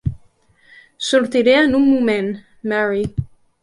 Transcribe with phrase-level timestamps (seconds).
[1.09, 2.35] Sortiré en un moment,
[2.75, 3.05] Mary.